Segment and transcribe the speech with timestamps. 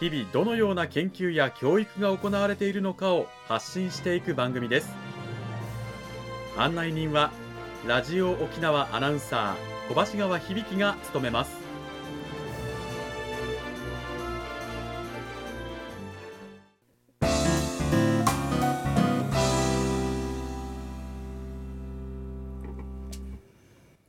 [0.00, 4.94] 日々どのような研究や教育が行われているのかを発信していく番組です。
[6.56, 7.32] 案内人は
[7.84, 11.56] ラジオ沖縄アナウンサー小橋川響が務めます。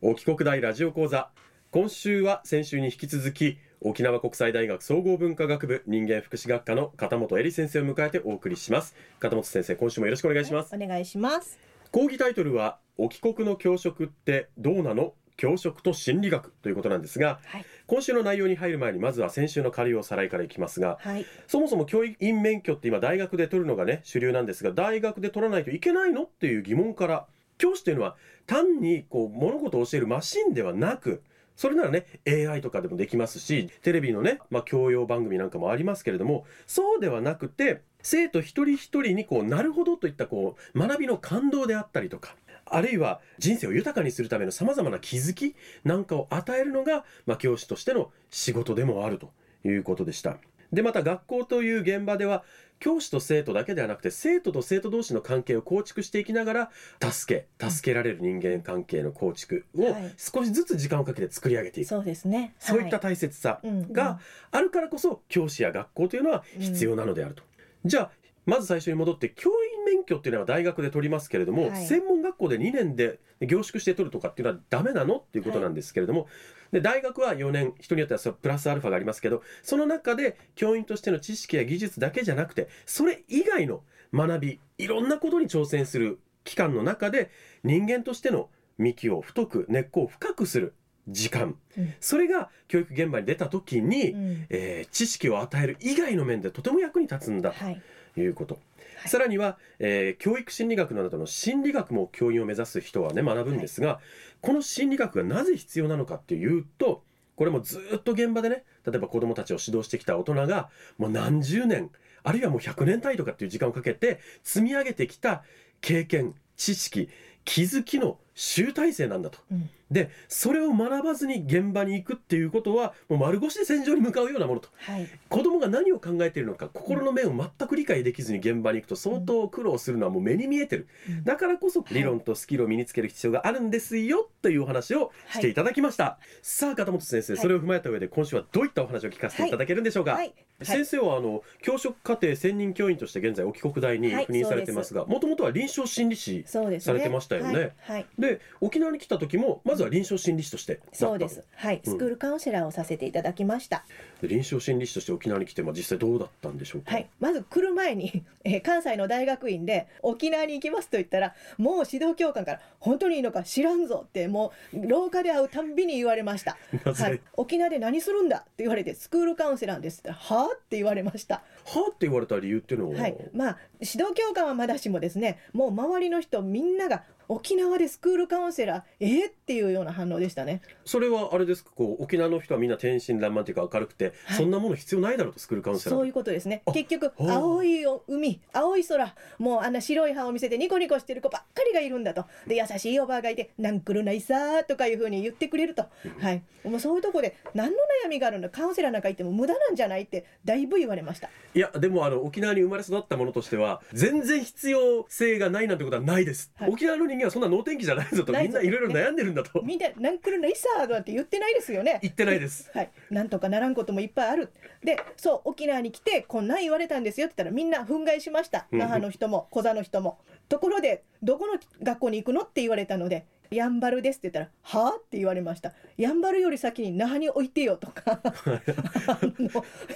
[0.02, 1.30] 沖国大ラジオ講座。
[1.71, 11.58] 今週は先週に引き続き沖縄国際大学総合文化学部人間福祉学科の片本恵里先生を迎えてお送りします片本先生今週もよろしくお願いします、お願いします。
[11.89, 15.13] 講義タイトルは沖国の教職ってどうなの？
[15.38, 17.66] 教職と心理学ということなんですがはい。
[17.88, 21.25] 今週の内容に入る前にまずは先週の仮をさらいからいきますがはい。
[21.47, 26.23] そもそも教員免許って今大学で取るのがね主流なんですが大学で取らないといけないの？
[26.23, 27.25] っていう疑問から
[27.58, 31.23] 教師というのは単にこう物事を教えるマシンではなく
[31.59, 49.33] それならね AI とかでもできますしテレビのね、まあ、教養番組なんかもありますけれどもそうではなくて生徒一人一人にこうなるほどといったこう学びの感動であったりとかあるいは人生を豊かにするためのさまざまな気づきなんかを与えるのが、まあ、教師としての仕事でもあると
[49.65, 50.37] いうことでした。
[50.71, 52.43] でまた学校という現場では
[52.80, 56.72] 教師と生徒だけではなくて生徒と生徒同士の関係を構築していきながら
[57.11, 62.53] 助け助けられる人間関係の構築をはい少しずつ時間をかけて作り上げていく、そうですね。
[62.59, 64.19] そういったは大切さうんが
[64.52, 67.44] あるからこそ教師や学校というのは必要なのであると。
[67.86, 68.11] じゃあ
[68.45, 71.86] まず最初に戻って教員免許っていうのは大学で取りますけれども、はい。
[71.86, 76.27] 専門学校で2年で凝縮して取るとかっていうのはダメなのっていうことなんですけれども、
[76.72, 83.82] で大学は4年人によってはそプラスアルファがありますけどその中で教員としての知識や技術だけじゃなくてそれ以外の
[84.14, 87.32] 学びいろんなことに挑戦する期間の中で
[87.64, 90.73] 人間としての幹を太く根っこを深くする
[91.08, 91.94] 時間、うん。
[91.99, 94.45] それが教育現場に出た時に、うん。
[94.49, 97.82] えー知識を与える以外の面でとても役に立つんだはい。
[98.14, 98.64] ということ、はい
[99.05, 103.99] さらには、えー教育心理学などの心理学も教員を目指す人はね学ぶんですが、
[104.42, 107.04] この心理学がなぜ必要なのかっていうと
[107.36, 111.89] これもずっと現場でね例えば子どもたちを指導してきた大人がもう何十年
[112.23, 115.43] あるいはもう100年単位とかっていう時間をかけて積み上げてきた
[115.81, 117.10] 経験知識
[117.45, 119.39] 気づきの集大成なんだと。
[119.52, 124.70] うんでそれを学ばずに現場に行くっていうことはもう丸腰で戦場に向かうようなものと。
[124.77, 125.08] はい。
[125.30, 130.88] 子供が何を考えているのか心の面を全く理解できずに現場に行くと相当苦労するのはもう目に見えてる。
[131.10, 131.24] うん。
[131.24, 134.57] だからこそ理論とスキルを身につける必要があるんですよとい。
[134.57, 137.42] うお話をしていただきました、さあ片本先生はい。
[137.42, 140.28] それを踏まえた上で今週はどういったお話を聞かせていただけるんでしょうか、はい。
[140.28, 140.33] はい。
[140.66, 144.25] 先生はあの教職課程専任教員として現在沖国大にはい。
[144.25, 146.45] 赴任されてますがもともとは臨床心理士。
[146.45, 147.54] されてましたよね。
[147.54, 147.72] はい。
[147.80, 148.06] はい。
[148.18, 151.44] で沖縄に来た時もまずは臨床心理士としてそうです。
[151.56, 151.81] はい。
[151.86, 153.84] うんスクールカウンセラーをさせていただきました。
[154.22, 157.10] で臨床心理士として沖縄に来て、まあ、実際どうだったんでしょうか、はい。
[157.19, 166.57] まず来る前に、 えー関西の大学院で沖縄に行きますと言ったら、もう指導教官から本当にいいのか知らんぞってもう廊下で会うたんびに言われました。
[166.84, 167.22] はい。
[167.36, 171.36] 沖縄で何するんだって言われてスクールカウンセラーですってはあって言われました。
[171.66, 180.62] はあって言われた理由っていうのは、はい、まあ指導教官はまだしもですねもう周りの人みんなが沖縄でスクールカウンセラーえー、っていうような反応でしたね。
[180.84, 181.69] それはあれですか？
[181.75, 184.38] こう沖縄の人はみんな天真爛漫というか明るくて、はい。
[184.38, 186.63] そんなもの必要ないだろうとスクールカウンセラーそういうことですね。
[186.66, 186.72] あ。
[186.72, 192.25] 結局青い海青い空もうあんな白い歯を見せてニコニコしてる子ばっかりがいるんだと。
[192.48, 195.86] で優しいおばあがいて「なんくるないさー」とかいうふうに言ってくれると、
[196.18, 198.50] はい、もうそういうとこで何の悩みがあるんだ？
[198.50, 201.30] カウンセラーなんかいても無駄なんじゃないってだいぶ言われました。
[201.54, 206.72] いやでもあの沖縄に生まれ育ったものとしては全然必要性がないなんてことはないです、はい。
[206.72, 209.62] 沖縄の人間はそんな能天気じゃないぞとみんないろいろ悩んでるんだと。
[209.62, 212.00] みんな「なんくるないさー」とかって言ってないですよね。
[212.01, 212.69] 言ってないです。
[212.74, 214.50] はい、なんとかならんこともいっぱいある。
[214.83, 218.68] で、そう、沖縄に来て、こんなん言われたんですよって言ったら、みんな憤慨しました。
[218.71, 218.80] うん。
[218.80, 220.19] 那覇の人も、小座の人も。
[220.48, 228.19] ところで、どこの学校に行くのって言われたので、やんばるですって言ったら「はあ?」って言われました「やんばるより先に那覇に置いてよ」とか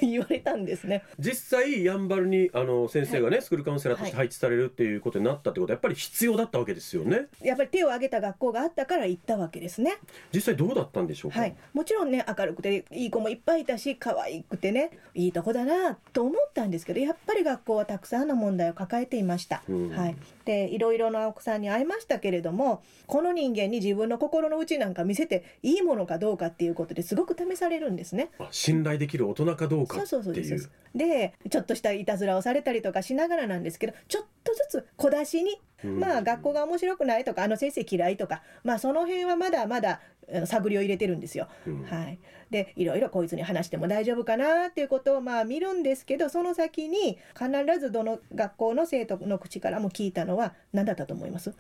[0.02, 1.04] 言われたんですね。
[1.20, 9.98] 実際やんばるにあの先生がね、スクールカウンセラーとして配置されるっていうことになったってことはやっぱり必要だったわけですよねやっぱり手を挙げた学校があったから行ったわけですね。
[10.34, 19.64] 実際どうだったんでしょうか、はい、もちろんね明るくていい子もいっぱいいたし可愛くてねいいとこだなと思ったんですけどやっぱり学校はたくさんの問題を抱えていました。
[19.70, 20.16] うんはい、
[20.46, 28.30] でいろいろな奥さんに会いましたけれどもこの人間に自分の心の内なんか見せていいものかどうかっていうことですごく試されるんですね。
[28.40, 30.70] あ信頼できる大人かどうかっていう。
[30.96, 36.00] でちょっとしたいたずらをされたりとかしながらなんですけどちょっとずつ小出しに、うん。
[36.00, 40.00] まあ学校が面白くないとかあの先生嫌いとかまあその辺はまだまだ
[40.46, 41.48] 探りを入れてるんですよ。
[41.68, 41.84] うん。
[41.84, 42.20] はい、
[42.50, 47.50] でいろいろこいつに話しても大丈夫かなっていうことをまあ見るんですけどその先に必
[47.80, 51.54] ずどの学校の生徒の口からも聞いたのは何だったと思います？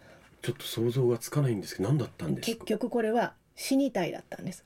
[0.43, 2.55] ちょっと想像がつかないんですけど何だったんですか？
[2.57, 4.63] 結局これは死にたいだったんです。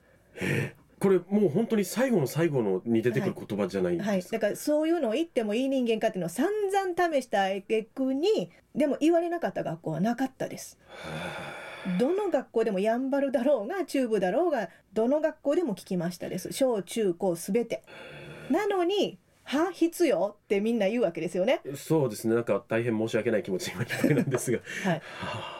[0.99, 10.79] これもう本当に最後の最後のに出てくる言葉じゃないんはい、ですか、だからそういうのを言ってもいい人間かっていうのを散々試した挙句にでも言われなかった学校はなかったです。
[11.99, 17.83] どの学校でもやんばるだろうが中部だろうがどの学校でも聞きましたです小中高すべて。
[18.49, 21.61] なのに「は必要?」ってみんな言うわけですよね。
[21.75, 25.56] そうですねなんか大変申し訳ない気持ち今いっぱいなんですがはい、は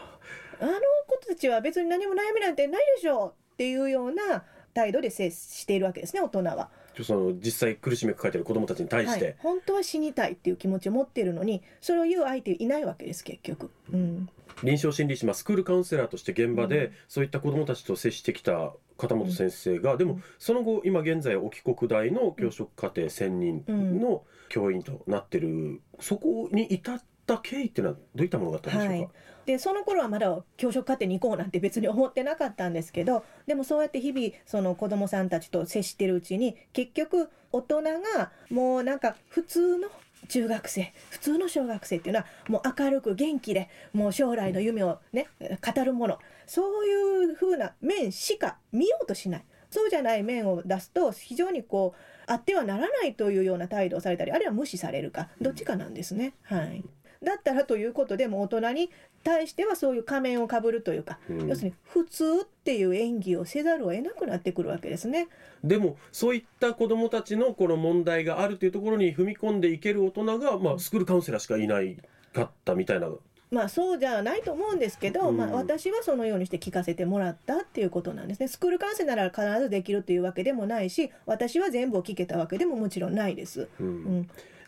[0.59, 0.71] あの
[1.07, 4.44] 子たちは別に何も悩みなんてないでしょうっていうような
[4.74, 6.69] 態度で接しているわけですね大人は。
[7.04, 13.69] その実際苦しみを抱えている子どもたちに対して、はい、本当は死にたいっていう気持ちを持っているのにそれを言う相手いないわけです結局。
[13.94, 14.30] うん。
[14.63, 16.94] 臨床心理士、まあ、スクールカウンセラーとして現場でうん。
[17.07, 29.10] そういった子どもたちと接してきた片本先生が、でもうんその後今現在沖国大の教職課程専任の教員となってる、そこに至った経緯っていうのはどういったものがあったんでしょうか、はい。
[29.46, 37.82] でその頃はまだ教職課程に行こうなんて別に思ってなかったんですけどでもそうやって日々その子どもさんたちと接してるうちに結局大人
[38.16, 39.88] がもうなんか普通の
[40.28, 46.20] 中学生普通の小学生っていうのはもう明るく元気でもう将来の夢をね語るもの。
[46.46, 49.46] そういう風な面しか見ようとしない。
[49.70, 56.34] そうじゃない面を出すと非常にこうあってはならないというような態度をされたりあるいは無視されるかどっちかなんですね。
[56.44, 56.84] はい。
[57.24, 58.92] だったらということでもう大人に
[59.24, 65.28] 対してはそういう仮面をかぶるというか、うん要するに普通っていう演技をせざるを得なくなってくるわけですね。
[65.64, 71.98] でもそういった子どもたちのこの問題があるというところに踏み込んでいける大人が、まあ、スクールカウンセラーしかいない
[72.34, 73.10] かったみたいな
[73.50, 78.48] まあそうじゃないと思うんですけど、うんまあ、私はそのようにして聞かせてもらったっていうことなんですね。
[78.48, 83.69] スクールカウンセラーなら必ずできるというわけでもないし私は全部を聞けたわけでももちろんないです。
[83.80, 83.90] うんう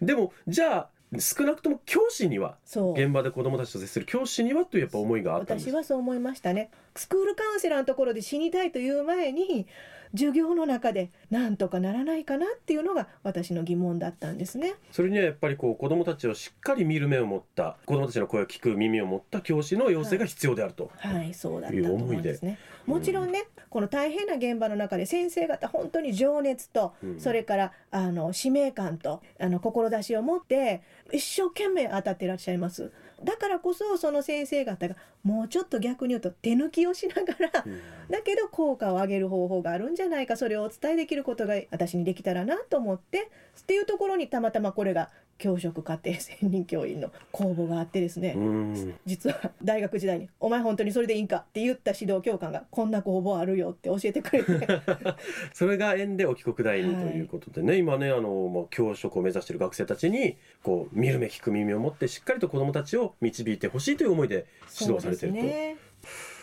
[0.03, 5.99] ん、でもじゃあ少なくとも教師には現場で子どもたちと接する教師にはというやっぱ思いがあったんです私はそう。
[5.99, 9.65] 思いましたねスクールカウンセラーのところで死にたいという前に
[10.13, 14.75] 授業の中でなんとかならないかなっていうのが私の疑問だったんですね。
[14.91, 22.57] それにはやっぱりこう子どもたちをしっかり見る目を持った子どもたちの声を聞く耳を持った教師の養成が必要であると、はい、そうだったと思うんですね。
[22.87, 32.91] 思いでもちろんね、この大変な現場の中で先生方本当に情熱と、うんそれからあの使命感とあの志を持って一生懸命当たっていらっしゃいます。
[33.23, 37.81] だからこそその先生方がもうちょっと逆に言うと手抜きをしながら、うん。
[38.09, 40.37] だけど効果を上げる方法があるんじゃないか。
[40.37, 43.29] それをお伝えできることが私にできたらなと思って
[43.59, 48.95] っていうところにたまたまこれが教職課程専任教員の公募があってですね、うん。
[49.05, 54.67] 実は大学時代に「お前本当にそれでいいんか?」って言った指導教官が「こんな公募あるよ」って教えてくれて。
[55.53, 64.45] それが縁で沖国大にということでね、今ねあの、まあ、教職を目指している学生たちにこう見る目聞く耳を持ってしっかりと子どもたちを導いてほしいという思いで
[64.79, 65.41] 指導されていると。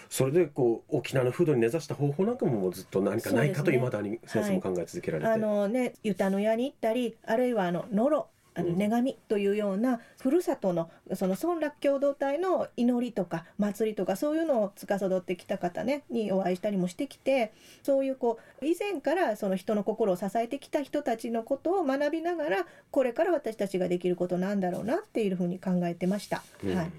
[0.09, 0.33] そ,、ね。
[0.33, 26.43] れでこう沖縄の風土に根ざした方法なんかももうずっと何かないかといまだに先生も考え続けられて、あのね湯田の屋に行ったりあるいはあの野呂あのうん女神というようなふるさとのその村落共同体の祈りとか祭りとかそういうのを司ってきた方ねにお会いしたりもしてきてそういうこう以前からその人の心を支えてきた人たちのことを学びながらこれから私たちができることなんだろうなっていうふうに考えてました。
[26.65, 26.75] うん。
[26.75, 26.91] はい。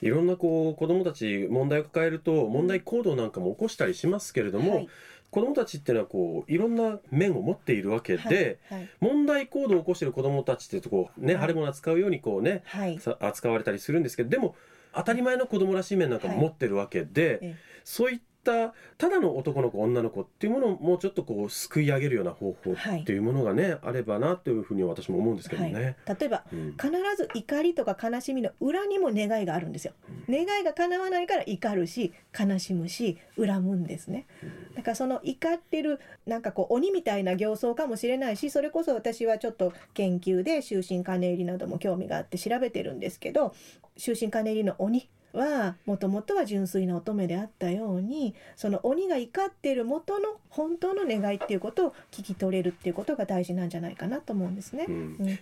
[0.00, 4.88] いろんなこう子どもたち問題を抱えると問題行動なんかも起こしたりしますけれども、はい
[5.32, 11.42] 子どもたちっていうのはこういろんな面を持っているわけで、はい問題行動を起こしている子どもたちってこうね、はい。
[11.42, 12.98] 腫れ物扱うようにこうねはい。
[13.00, 14.54] さ扱われたりするんですけどでも
[14.94, 17.56] 当たり前の子どもらしい面なんかも持ってるわけで、ええ。
[17.82, 25.96] そういっったただの男の子女の子っていうものをもうちょっとこうすくい上げるような方法っていうものがね、あればなというふうには私も思うんですけどね。
[26.06, 29.92] 例えばうん必ず怒りとか悲しみの裏にも願いがあるんですよ。
[30.28, 34.26] 願いが叶わないから怒るし悲しむし恨むんですね。
[34.74, 43.54] だからその怒ってるなんかこう鬼みたいな形相かもしれないしそれこそ私はちょっと研究で終身金入りなども興味があって調べてるんですけど
[43.96, 54.86] 終身金入りの鬼はもともとは純粋な乙女であったようにその鬼が怒ってる元の本当の願いっていうことを聞き取れるっていうことが大事なんじゃないかなと思うんですね。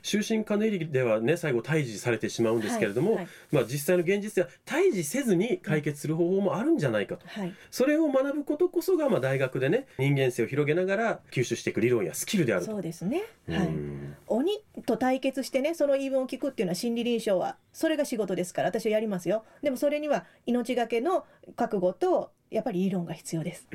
[0.03, 3.29] 終身金入りではね最後退治されてしまうんですけれども、はい。
[3.51, 7.27] まあ、実際の現実では退治せずに解決する方法もあるんじゃないかと。
[7.27, 7.55] はい。
[7.71, 12.73] それを学ぶことこそがまあ大学でね人間性を広げながら吸収していく理論やスキルであると。
[12.73, 13.57] そうですね、うん。
[13.57, 13.69] はい、
[14.29, 19.45] 鬼と対決してねその言い分を聞くっていうのは心理臨床はそれが仕事ですから私はやりますよ。
[19.63, 21.25] でもそれには命がけの
[21.57, 23.67] 覚悟とやっぱり理論が必要です。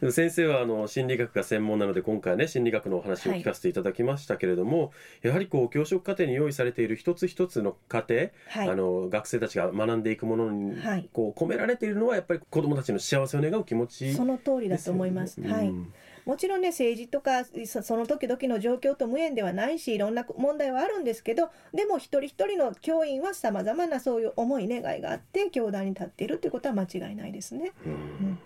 [0.00, 4.90] でも先生はあの心理学が専門なので今回ね心理学のお話を聞かせていただきましたけれども、
[5.22, 8.14] やはりこう教職課程に用意されている一つ一つの過程、
[8.48, 8.68] はい。
[8.68, 11.08] あの学生たちが学んでいくものにはい。
[11.12, 15.68] こう込められているのはやっぱり子どもたちの幸せを願う気持ちその通りだと思います、はい。
[15.68, 15.92] うん
[16.24, 27.72] もちろんね政治とかそその時々の状況と無縁ではないしいろんな問題はあるんですけどでも一人一人の教員はさまざまなそういう思い願いがあって教壇に立っているということは間違いないですね。
[27.84, 28.38] うんうん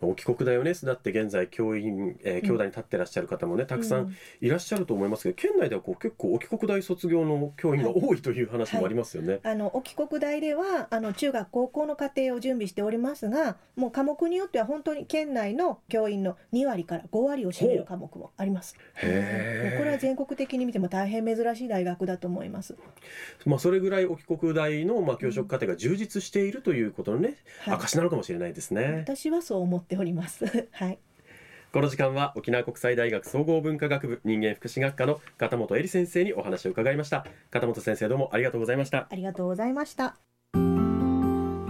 [0.00, 9.40] お帰国大をねだって現在教員、えー、教壇に立ってらっしゃる方もねたくさんいらっしゃると思いますけど、県内ではこう結構お帰国大卒業の教員が多いという話もありますよね。
[9.42, 18.76] あのお帰国大ではあの中学高校の課程を準備しておりますがもう科目によっては本当に県内の教員の2割から5割を占める科目もあります。
[18.96, 22.76] へこれは全国的に見ても大変珍しい大学だと思います。
[23.46, 29.04] まあそれぐらいお帰国大のまあ教職課程が充実しているということのね、はい証なのかもしれないですね。
[29.04, 30.68] 私はそう思っております。
[30.72, 30.98] はい。
[31.72, 37.26] この時間は沖縄国際大学総合文化学部人間福祉学科の片本恵里先生にお話を伺いました。
[37.50, 39.08] 片本先生どうもありがとうございました。
[39.10, 40.35] ありがとうございました。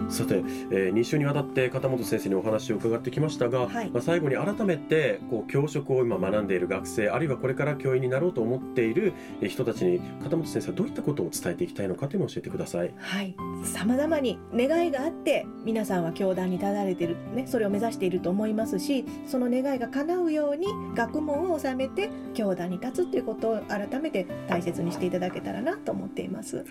[0.08, 12.92] さて、えー、2週にわたって片本先生にお話を伺ってきましたが、はいまあ、最後に改めてこう教職を今学んでいる学生あるいはこれから教員になろうと思っているえー人たちに片本先生はどういったことを伝えていきたいのかというのを教えてください。
[12.98, 13.34] はい。
[13.64, 26.64] さまざまに願いがあって皆さんは教団に立たれているねそれを目指していると思いますしその願いが叶うように学問を収めて教団に立つということを改めて大切にしていただけたらなと思っています。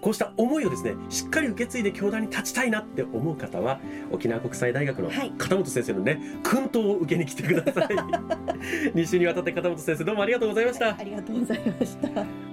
[0.00, 3.80] こうした思いをですねしっかり受け継いで教団に立ちたいなって思う方は
[4.12, 5.32] 沖縄国際大学のはい。
[5.36, 7.88] 片本先生のね薫陶を受けに来てください。
[8.94, 10.96] 2週にわたって片本先生どうもありがとうございました。
[10.98, 12.47] ありがとうございました。